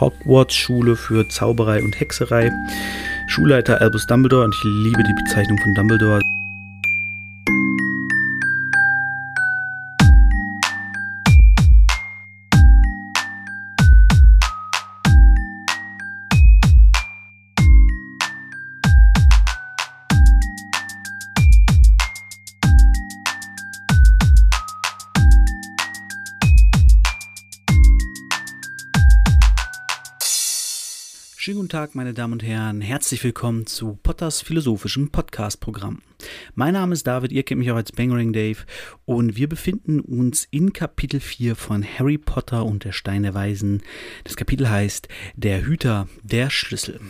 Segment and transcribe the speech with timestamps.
[0.00, 2.50] Hogwarts-Schule für Zauberei und Hexerei.
[3.28, 6.29] Schulleiter Albus Dumbledore und ich liebe die Bezeichnung von Dumbledore.
[31.50, 32.80] Schönen guten Tag, meine Damen und Herren.
[32.80, 36.00] Herzlich willkommen zu Potters philosophischem Podcast-Programm.
[36.54, 38.58] Mein Name ist David, ihr kennt mich auch als Bangering Dave
[39.04, 43.82] und wir befinden uns in Kapitel 4 von Harry Potter und der Stein der Weisen.
[44.22, 47.00] Das Kapitel heißt Der Hüter der Schlüssel.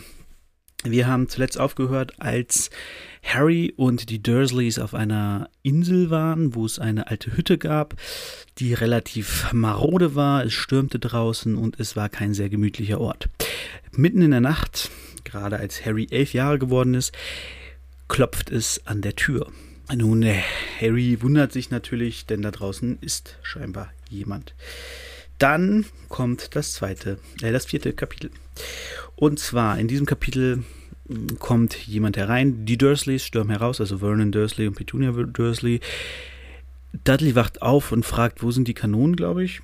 [0.83, 2.71] Wir haben zuletzt aufgehört, als
[3.23, 7.95] Harry und die Dursleys auf einer Insel waren, wo es eine alte Hütte gab,
[8.57, 10.43] die relativ marode war.
[10.43, 13.29] Es stürmte draußen und es war kein sehr gemütlicher Ort.
[13.91, 14.89] Mitten in der Nacht,
[15.23, 17.11] gerade als Harry elf Jahre geworden ist,
[18.07, 19.51] klopft es an der Tür.
[19.93, 20.25] Nun,
[20.79, 24.55] Harry wundert sich natürlich, denn da draußen ist scheinbar jemand.
[25.41, 28.29] Dann kommt das zweite, äh, das vierte Kapitel.
[29.15, 30.63] Und zwar in diesem Kapitel
[31.07, 32.63] hm, kommt jemand herein.
[32.67, 35.79] Die Dursleys stürmen heraus, also Vernon Dursley und Petunia Dursley.
[37.03, 39.61] Dudley wacht auf und fragt, wo sind die Kanonen, glaube ich.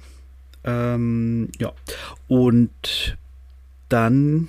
[0.63, 1.73] Ähm, ja.
[2.27, 3.15] Und
[3.87, 4.47] dann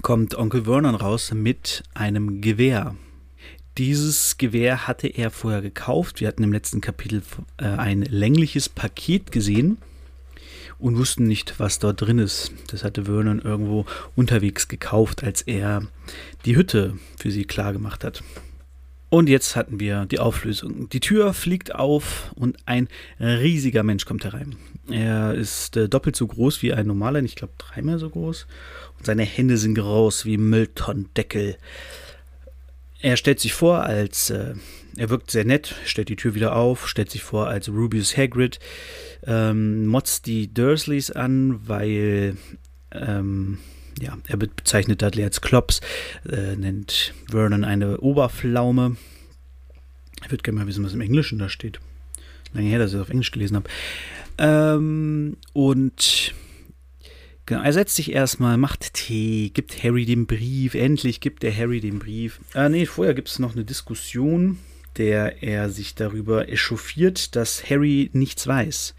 [0.00, 2.96] kommt Onkel Vernon raus mit einem Gewehr.
[3.76, 6.22] Dieses Gewehr hatte er vorher gekauft.
[6.22, 7.20] Wir hatten im letzten Kapitel
[7.58, 9.76] äh, ein längliches Paket gesehen
[10.78, 12.52] und wussten nicht, was dort drin ist.
[12.68, 13.86] Das hatte Vernon irgendwo
[14.16, 15.86] unterwegs gekauft, als er
[16.44, 18.22] die Hütte für sie klar gemacht hat.
[19.10, 20.88] Und jetzt hatten wir die Auflösung.
[20.88, 22.88] Die Tür fliegt auf und ein
[23.20, 24.56] riesiger Mensch kommt herein.
[24.90, 28.46] Er ist äh, doppelt so groß wie ein normaler, ich glaube dreimal so groß.
[28.98, 31.56] Und seine Hände sind groß wie Mülltonnendeckel.
[33.04, 34.54] Er stellt sich vor als, äh,
[34.96, 38.58] er wirkt sehr nett, stellt die Tür wieder auf, stellt sich vor als Rubius Hagrid,
[39.26, 42.38] ähm, motzt die Dursleys an, weil,
[42.92, 43.58] ähm,
[44.00, 45.82] ja, er bezeichnet Dudley als Klops,
[46.26, 48.96] äh, nennt Vernon eine Oberpflaume.
[50.24, 51.80] Ich würde gerne mal wissen, was im Englischen da steht.
[52.54, 53.68] Lange her, dass ich es auf Englisch gelesen habe.
[54.38, 56.32] Ähm, und
[57.46, 61.80] Genau, er setzt sich erstmal, macht Tee, gibt Harry den Brief, endlich gibt er Harry
[61.80, 62.40] den Brief.
[62.54, 64.58] Äh, nee, vorher gibt es noch eine Diskussion,
[64.96, 68.94] der er sich darüber echauffiert, dass Harry nichts weiß.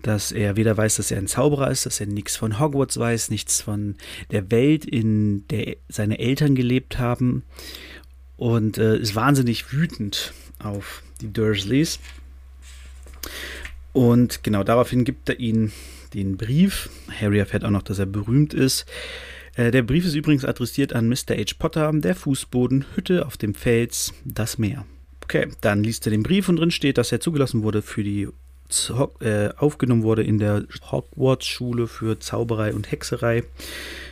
[0.00, 3.28] Dass er weder weiß, dass er ein Zauberer ist, dass er nichts von Hogwarts weiß,
[3.28, 3.96] nichts von
[4.30, 7.42] der Welt, in der seine Eltern gelebt haben.
[8.38, 11.98] Und äh, ist wahnsinnig wütend auf die Dursleys.
[13.92, 15.72] Und genau daraufhin gibt er ihnen
[16.14, 16.90] den Brief.
[17.20, 18.86] Harry erfährt auch noch, dass er berühmt ist.
[19.54, 21.36] Äh, der Brief ist übrigens adressiert an Mr.
[21.36, 21.54] H.
[21.58, 24.84] Potter, der Fußboden, Hütte auf dem Fels, das Meer.
[25.24, 28.28] Okay, dann liest er den Brief und drin steht, dass er zugelassen wurde für die
[29.20, 33.44] äh, aufgenommen wurde in der Hogwarts-Schule für Zauberei und Hexerei.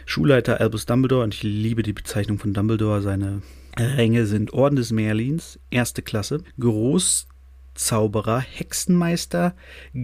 [0.06, 3.42] Schulleiter Albus Dumbledore, und ich liebe die Bezeichnung von Dumbledore, seine
[3.76, 7.26] Ränge sind Orden des Merlins, erste Klasse, Groß
[7.74, 9.54] Zauberer, Hexenmeister,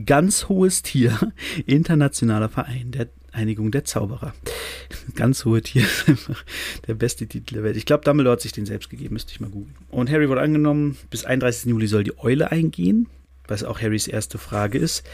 [0.04, 1.18] ganz hohes Tier,
[1.66, 4.34] internationaler Verein der Einigung der Zauberer.
[5.14, 6.44] Ganz hohe Tier ist einfach
[6.86, 7.76] der beste Titel der Welt.
[7.76, 9.74] Ich glaube, Dumbledore hat sich den selbst gegeben, müsste ich mal googeln.
[9.88, 11.66] Und Harry wurde angenommen, bis 31.
[11.66, 13.06] Juli soll die Eule eingehen,
[13.46, 15.04] was auch Harrys erste Frage ist.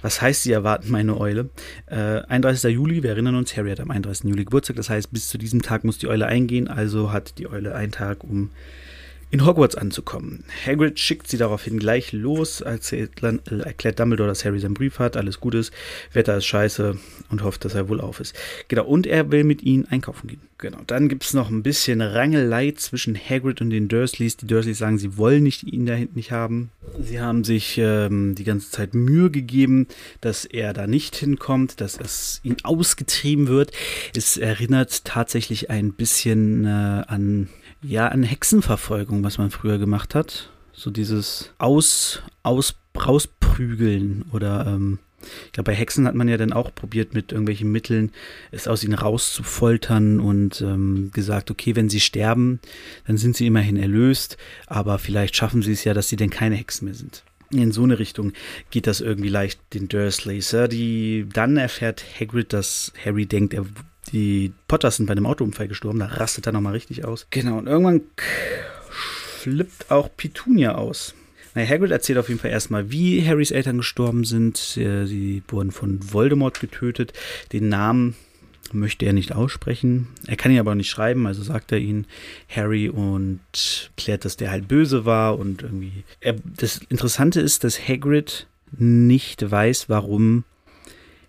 [0.00, 1.50] Was heißt, sie erwarten meine Eule?
[1.86, 2.72] Äh, 31.
[2.72, 4.30] Juli, wir erinnern uns, Harry hat am 31.
[4.30, 7.48] Juli Geburtstag, das heißt, bis zu diesem Tag muss die Eule eingehen, also hat die
[7.48, 8.50] Eule einen Tag, um
[9.30, 10.44] in Hogwarts anzukommen.
[10.64, 15.16] Hagrid schickt sie daraufhin gleich los, erzählt, äh, erklärt Dumbledore, dass Harry seinen Brief hat,
[15.16, 15.72] alles gut ist,
[16.12, 16.98] Wetter ist scheiße
[17.30, 18.34] und hofft, dass er wohl auf ist.
[18.68, 20.40] Genau, und er will mit ihnen einkaufen gehen.
[20.60, 24.36] Genau, dann gibt es noch ein bisschen Rangelei zwischen Hagrid und den Dursleys.
[24.36, 26.70] Die Dursleys sagen, sie wollen nicht ihn da hinten nicht haben.
[27.00, 29.86] Sie haben sich ähm, die ganze Zeit Mühe gegeben,
[30.20, 33.70] dass er da nicht hinkommt, dass es ihn ausgetrieben wird.
[34.16, 36.68] Es erinnert tatsächlich ein bisschen äh,
[37.06, 37.48] an
[37.82, 40.50] ja, an Hexenverfolgung, was man früher gemacht hat.
[40.72, 44.98] So dieses Aus, Aus, Rausprügeln oder ähm,
[45.46, 48.12] ich glaube, bei Hexen hat man ja dann auch probiert, mit irgendwelchen Mitteln
[48.52, 52.60] es aus ihnen rauszufoltern und ähm, gesagt, okay, wenn sie sterben,
[53.06, 54.36] dann sind sie immerhin erlöst,
[54.66, 57.24] aber vielleicht schaffen sie es ja, dass sie denn keine Hexen mehr sind.
[57.50, 58.32] In so eine Richtung
[58.70, 60.52] geht das irgendwie leicht den Dursleys.
[60.52, 63.64] Ja, die, dann erfährt Hagrid, dass Harry denkt, er
[64.12, 67.26] die Potters sind bei einem Autounfall gestorben, da rastet er nochmal richtig aus.
[67.30, 68.02] Genau, und irgendwann
[69.38, 71.14] flippt auch Petunia aus.
[71.54, 74.76] Naja, Hagrid erzählt auf jeden Fall erstmal, wie Harrys Eltern gestorben sind.
[74.76, 77.12] Äh, sie wurden von Voldemort getötet.
[77.52, 78.14] Den Namen
[78.72, 80.08] möchte er nicht aussprechen.
[80.26, 82.06] Er kann ihn aber auch nicht schreiben, also sagt er ihn
[82.48, 83.40] Harry und
[83.96, 86.04] klärt, dass der halt böse war und irgendwie.
[86.20, 90.44] Er, das Interessante ist, dass Hagrid nicht weiß, warum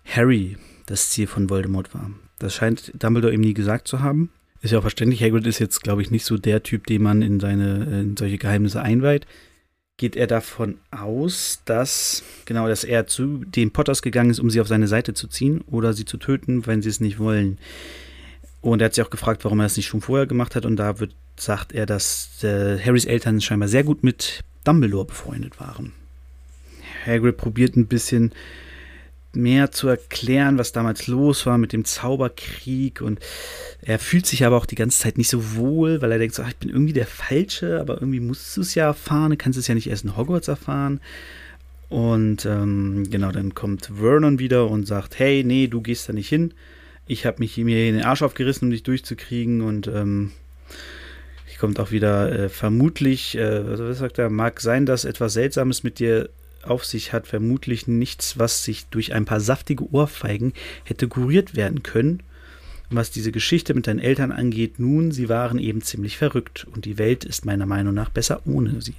[0.04, 2.10] Harry das Ziel von Voldemort war.
[2.40, 4.30] Das scheint Dumbledore ihm nie gesagt zu haben.
[4.62, 5.22] Ist ja auch verständlich.
[5.22, 8.38] Hagrid ist jetzt, glaube ich, nicht so der Typ, den man in seine in solche
[8.38, 9.26] Geheimnisse einweiht.
[9.96, 14.60] Geht er davon aus, dass genau, dass er zu den Potters gegangen ist, um sie
[14.60, 17.58] auf seine Seite zu ziehen oder sie zu töten, wenn sie es nicht wollen.
[18.62, 20.64] Und er hat sich auch gefragt, warum er das nicht schon vorher gemacht hat.
[20.64, 25.60] Und da wird, sagt er, dass äh, Harrys Eltern scheinbar sehr gut mit Dumbledore befreundet
[25.60, 25.92] waren.
[27.06, 28.32] Hagrid probiert ein bisschen
[29.32, 33.20] mehr zu erklären, was damals los war mit dem Zauberkrieg und
[33.82, 36.42] er fühlt sich aber auch die ganze Zeit nicht so wohl, weil er denkt so,
[36.42, 39.58] ach, ich bin irgendwie der Falsche, aber irgendwie musst du es ja erfahren, du kannst
[39.58, 41.00] es ja nicht erst in Hogwarts erfahren.
[41.88, 46.28] Und ähm, genau, dann kommt Vernon wieder und sagt, hey, nee, du gehst da nicht
[46.28, 46.54] hin.
[47.06, 50.30] Ich habe mich mir in den Arsch aufgerissen, um dich durchzukriegen und ähm,
[51.60, 55.98] kommt auch wieder äh, vermutlich, äh, was sagt er, mag sein, dass etwas Seltsames mit
[55.98, 56.30] dir
[56.62, 60.52] auf sich hat, vermutlich nichts, was sich durch ein paar saftige Ohrfeigen
[60.84, 62.22] hätte kuriert werden können.
[62.90, 66.84] Und was diese Geschichte mit deinen Eltern angeht, nun, sie waren eben ziemlich verrückt und
[66.84, 68.94] die Welt ist meiner Meinung nach besser ohne sie.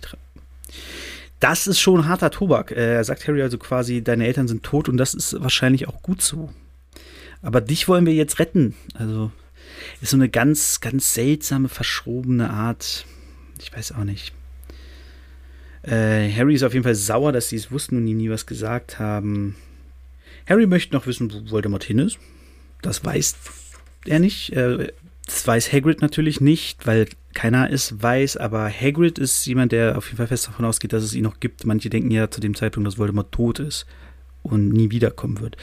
[1.39, 2.71] Das ist schon harter Tobak.
[2.71, 6.01] Äh, er sagt Harry also quasi, deine Eltern sind tot und das ist wahrscheinlich auch
[6.01, 6.49] gut so.
[7.41, 8.75] Aber dich wollen wir jetzt retten.
[8.93, 9.31] Also
[10.01, 13.05] ist so eine ganz, ganz seltsame, verschrobene Art.
[13.59, 14.33] Ich weiß auch nicht.
[15.83, 18.45] Äh, Harry ist auf jeden Fall sauer, dass sie es wussten und ihm nie was
[18.45, 19.55] gesagt haben.
[20.47, 22.19] Harry möchte noch wissen, wo Voldemort hin ist.
[22.81, 23.35] Das weiß
[24.05, 24.53] er nicht.
[24.53, 24.91] Äh,
[25.25, 30.07] das weiß Hagrid natürlich nicht, weil keiner es weiß, aber Hagrid ist jemand, der auf
[30.07, 31.65] jeden Fall fest davon ausgeht, dass es ihn noch gibt.
[31.65, 33.85] Manche denken ja zu dem Zeitpunkt, dass Voldemort tot ist
[34.43, 35.57] und nie wiederkommen wird.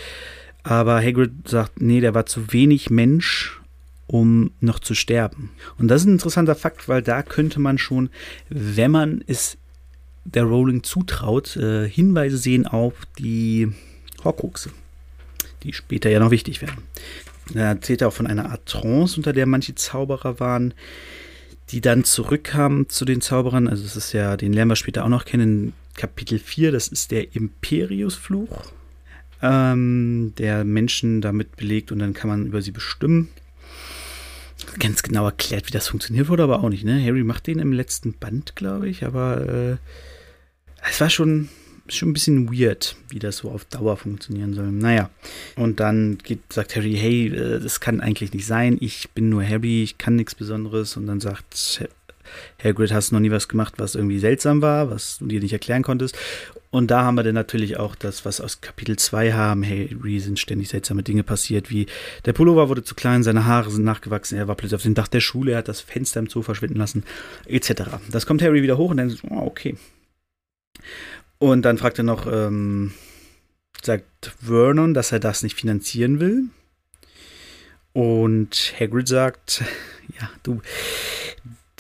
[0.63, 3.61] Aber Hagrid sagt, nee, der war zu wenig Mensch,
[4.07, 5.51] um noch zu sterben.
[5.77, 8.09] Und das ist ein interessanter Fakt, weil da könnte man schon,
[8.49, 9.59] wenn man es
[10.35, 13.73] der Rowling zutraut, äh, Hinweise sehen auf die
[14.25, 14.71] Horcruxe,
[15.63, 16.83] die später ja noch wichtig werden.
[17.55, 20.75] Er erzählt auch von einer Art Trance, unter der manche Zauberer waren,
[21.71, 23.69] die dann zurückkamen zu den Zauberern.
[23.69, 27.11] Also, das ist ja, den lernen wir später auch noch kennen, Kapitel 4, das ist
[27.11, 28.73] der Imperiusfluch,
[29.43, 33.29] ähm, der Menschen damit belegt und dann kann man über sie bestimmen.
[34.79, 36.85] Ganz genau erklärt, wie das funktioniert wurde, aber auch nicht.
[36.85, 37.03] Ne?
[37.05, 39.77] Harry macht den im letzten Band, glaube ich, aber äh,
[40.91, 41.49] es war schon,
[41.89, 44.71] schon ein bisschen weird, wie das so auf Dauer funktionieren soll.
[44.71, 45.11] Naja,
[45.57, 49.47] und dann geht, sagt Harry, hey, äh, das kann eigentlich nicht sein, ich bin nur
[49.47, 50.97] Harry, ich kann nichts Besonderes.
[50.97, 51.89] Und dann sagt
[52.63, 55.53] Hagrid, hast du noch nie was gemacht, was irgendwie seltsam war, was du dir nicht
[55.53, 56.17] erklären konntest.
[56.71, 59.65] Und da haben wir dann natürlich auch das, was aus Kapitel 2 haben.
[59.65, 61.87] Harry sind ständig seltsame Dinge passiert, wie
[62.27, 65.09] der Pullover wurde zu klein, seine Haare sind nachgewachsen, er war plötzlich auf dem Dach
[65.09, 67.05] der Schule, er hat das Fenster im Zoo verschwinden lassen,
[67.47, 67.85] etc.
[68.11, 69.77] Das kommt Harry wieder hoch und dann, oh, okay,
[71.39, 72.93] und dann fragt er noch, ähm,
[73.83, 76.45] sagt Vernon, dass er das nicht finanzieren will.
[77.93, 79.63] Und Hagrid sagt,
[80.21, 80.61] ja, du,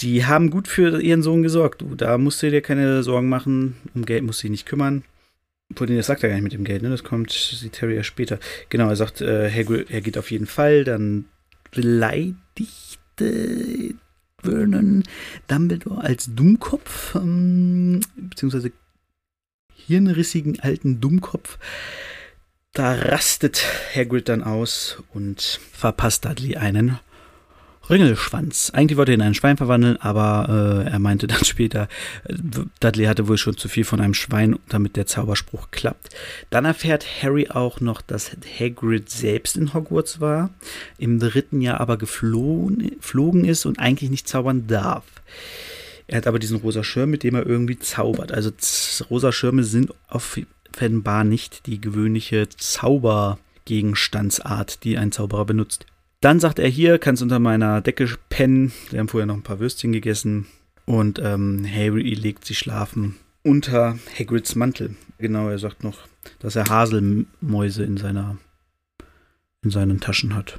[0.00, 1.82] die haben gut für ihren Sohn gesorgt.
[1.82, 3.76] Du, da musst du dir keine Sorgen machen.
[3.94, 5.04] Um Geld musst du dich nicht kümmern.
[5.70, 6.88] Obwohl, das sagt er gar nicht mit dem Geld, ne?
[6.88, 8.38] Das kommt, sieht Harry ja später.
[8.70, 10.84] Genau, er sagt, äh, Hagrid, er geht auf jeden Fall.
[10.84, 11.26] Dann
[11.70, 12.34] beleidigte
[14.42, 15.02] Vernon
[15.46, 18.72] Dumbledore als Dummkopf, ähm, beziehungsweise
[19.88, 21.58] hirnrissigen alten Dummkopf.
[22.74, 23.64] Da rastet
[23.94, 26.98] Hagrid dann aus und verpasst Dudley einen
[27.88, 28.70] Ringelschwanz.
[28.74, 31.88] Eigentlich wollte er ihn in ein Schwein verwandeln, aber äh, er meinte dann später,
[32.80, 36.10] Dudley hatte wohl schon zu viel von einem Schwein, damit der Zauberspruch klappt.
[36.50, 38.30] Dann erfährt Harry auch noch, dass
[38.60, 40.50] Hagrid selbst in Hogwarts war,
[40.98, 45.04] im dritten Jahr aber geflogen ist und eigentlich nicht zaubern darf.
[46.08, 48.32] Er hat aber diesen rosa Schirm, mit dem er irgendwie zaubert.
[48.32, 48.50] Also
[49.08, 55.86] rosa Schirme sind offenbar nicht die gewöhnliche Zaubergegenstandsart, die ein Zauberer benutzt.
[56.20, 58.72] Dann sagt er hier, kannst unter meiner Decke pennen.
[58.90, 60.46] Wir haben vorher noch ein paar Würstchen gegessen.
[60.86, 64.96] Und ähm, Harry legt sich schlafen unter Hagrids Mantel.
[65.18, 65.98] Genau, er sagt noch,
[66.38, 68.38] dass er Haselmäuse in seiner
[69.62, 70.58] in seinen Taschen hat.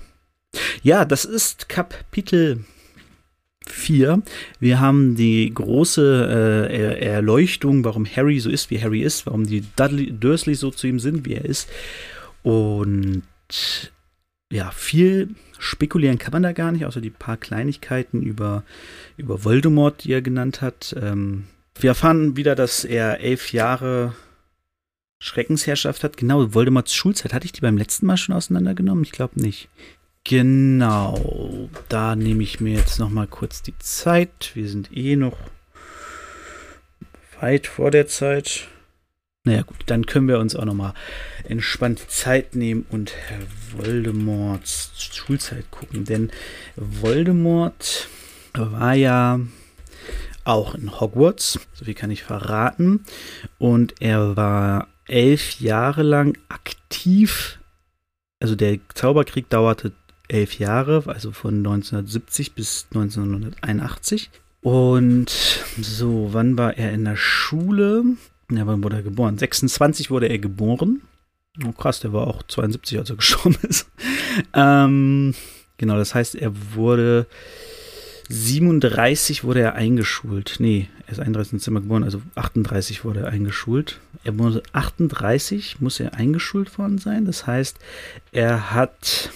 [0.83, 2.65] Ja, das ist Kapitel
[3.71, 4.21] 4.
[4.59, 9.63] Wir haben die große äh, Erleuchtung, warum Harry so ist, wie Harry ist, warum die
[9.75, 11.69] Dudley, Dursleys so zu ihm sind, wie er ist.
[12.43, 13.23] Und
[14.51, 18.63] ja, viel spekulieren kann man da gar nicht, außer die paar Kleinigkeiten über,
[19.17, 20.95] über Voldemort, die er genannt hat.
[20.99, 21.45] Ähm,
[21.79, 24.13] Wir erfahren wieder, dass er elf Jahre
[25.21, 26.17] Schreckensherrschaft hat.
[26.17, 27.33] Genau, Voldemorts Schulzeit.
[27.33, 29.03] Hatte ich die beim letzten Mal schon auseinandergenommen?
[29.03, 29.69] Ich glaube nicht.
[30.29, 34.51] Genau, da nehme ich mir jetzt noch mal kurz die Zeit.
[34.53, 35.35] Wir sind eh noch
[37.41, 38.67] weit vor der Zeit.
[39.43, 40.93] Naja gut, dann können wir uns auch noch mal
[41.45, 43.39] entspannt Zeit nehmen und Herr
[43.75, 46.05] Voldemorts Schulzeit gucken.
[46.05, 46.29] Denn
[46.75, 48.07] Voldemort
[48.53, 49.39] war ja
[50.43, 53.03] auch in Hogwarts, so viel kann ich verraten.
[53.57, 57.57] Und er war elf Jahre lang aktiv.
[58.39, 59.91] Also der Zauberkrieg dauerte
[60.29, 64.29] elf Jahre, also von 1970 bis 1981.
[64.61, 65.29] Und
[65.81, 68.03] so, wann war er in der Schule?
[68.51, 69.37] Ja, wann wurde er geboren?
[69.37, 71.01] 26 wurde er geboren.
[71.65, 73.89] Oh krass, der war auch 72, als er gestorben ist.
[74.53, 75.33] ähm,
[75.77, 77.27] genau, das heißt, er wurde
[78.29, 80.57] 37 wurde er eingeschult.
[80.59, 81.59] Nee, er ist 31.
[81.59, 83.99] Dezember geboren, also 38 wurde er eingeschult.
[84.23, 87.25] Er wurde 38, muss er eingeschult worden sein.
[87.25, 87.79] Das heißt,
[88.31, 89.31] er hat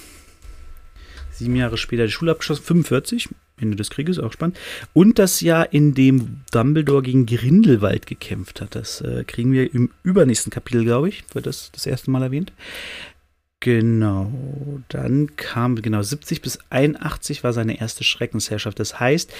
[1.33, 4.57] sieben Jahre später die Schule abgeschlossen, 45, Ende des Krieges, auch spannend.
[4.93, 8.75] Und das Jahr, in dem Dumbledore gegen Grindelwald gekämpft hat.
[8.75, 12.51] Das äh, kriegen wir im übernächsten Kapitel, glaube ich, wird das das erste Mal erwähnt.
[13.59, 14.29] Genau,
[14.89, 18.77] dann kam, genau, 70 bis 81 war seine erste Schreckensherrschaft.
[18.77, 19.33] Das heißt,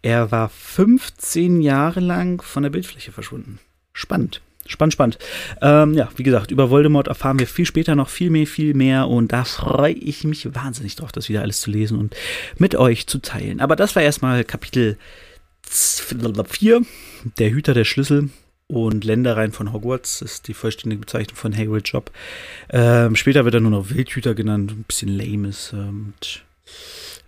[0.00, 3.58] er war 15 Jahre lang von der Bildfläche verschwunden.
[3.92, 4.40] Spannend.
[4.68, 5.18] Spannend, spannend.
[5.62, 9.08] Ähm, ja, wie gesagt, über Voldemort erfahren wir viel später noch viel mehr, viel mehr
[9.08, 12.14] und da freue ich mich wahnsinnig drauf, das wieder alles zu lesen und
[12.58, 13.60] mit euch zu teilen.
[13.60, 14.98] Aber das war erstmal Kapitel
[15.62, 16.82] 4,
[17.38, 18.30] der Hüter der Schlüssel
[18.68, 22.10] und Ländereien von Hogwarts ist die vollständige Bezeichnung von Hagrid's Job.
[22.70, 25.72] Ähm, später wird er nur noch Wildhüter genannt, ein bisschen lame ist.
[25.72, 26.14] Ähm,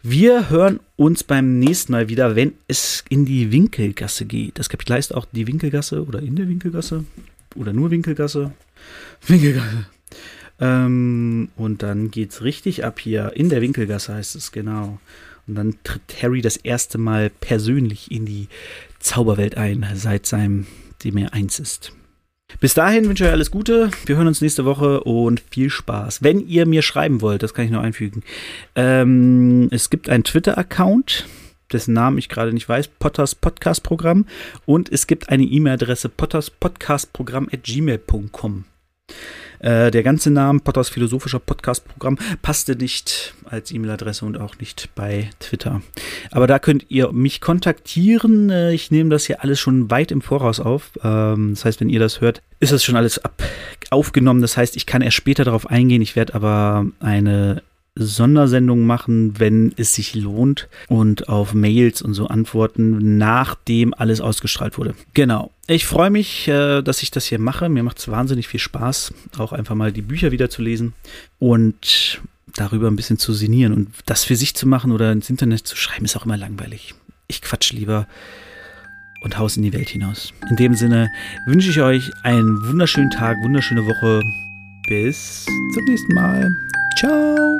[0.02, 4.58] wir hören uns beim nächsten Mal wieder, wenn es in die Winkelgasse geht.
[4.58, 7.04] Das Kapitel heißt auch die Winkelgasse oder in der Winkelgasse
[7.56, 8.52] oder nur Winkelgasse.
[9.26, 9.86] Winkelgasse.
[10.60, 13.32] Ähm, und dann geht's richtig ab hier.
[13.34, 15.00] In der Winkelgasse heißt es genau.
[15.46, 18.48] Und dann tritt Harry das erste Mal persönlich in die
[19.00, 20.66] Zauberwelt ein, seit seinem
[21.02, 21.92] die mir eins ist.
[22.60, 23.90] Bis dahin wünsche ich euch alles Gute.
[24.06, 26.22] Wir hören uns nächste Woche und viel Spaß.
[26.22, 28.24] Wenn ihr mir schreiben wollt, das kann ich noch einfügen.
[28.74, 31.26] Ähm, es gibt einen Twitter-Account,
[31.72, 34.26] dessen Namen ich gerade nicht weiß, Potters Podcast Programm.
[34.66, 38.64] Und es gibt eine E-Mail-Adresse potterspodcastprogramm at gmail.com.
[39.60, 45.30] Äh, der ganze Name, Potters philosophischer Podcast-Programm, passte nicht als E-Mail-Adresse und auch nicht bei
[45.40, 45.82] Twitter.
[46.30, 48.50] Aber da könnt ihr mich kontaktieren.
[48.50, 50.92] Äh, ich nehme das hier alles schon weit im Voraus auf.
[51.02, 53.42] Ähm, das heißt, wenn ihr das hört, ist das schon alles ab
[53.90, 54.42] aufgenommen.
[54.42, 56.02] Das heißt, ich kann erst später darauf eingehen.
[56.02, 57.62] Ich werde aber eine
[57.98, 64.78] Sondersendungen machen, wenn es sich lohnt und auf Mails und so antworten, nachdem alles ausgestrahlt
[64.78, 64.94] wurde.
[65.14, 65.50] Genau.
[65.66, 67.68] Ich freue mich, äh, dass ich das hier mache.
[67.68, 70.94] Mir macht es wahnsinnig viel Spaß, auch einfach mal die Bücher wieder zu lesen
[71.38, 72.20] und
[72.54, 73.72] darüber ein bisschen zu sinnieren.
[73.72, 76.94] Und das für sich zu machen oder ins Internet zu schreiben, ist auch immer langweilig.
[77.26, 78.06] Ich quatsch lieber
[79.22, 80.32] und haus in die Welt hinaus.
[80.48, 81.10] In dem Sinne
[81.46, 84.22] wünsche ich euch einen wunderschönen Tag, wunderschöne Woche.
[84.88, 86.50] Bis zum nächsten Mal.
[86.98, 87.58] Ciao.